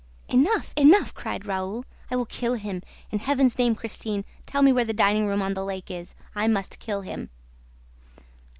[0.29, 0.73] "Enough!
[0.75, 1.85] Enough!" cried Raoul.
[2.09, 2.81] "I will kill him.
[3.11, 6.15] In Heaven's name, Christine, tell me where the dining room on the lake is!
[6.33, 7.29] I must kill him!"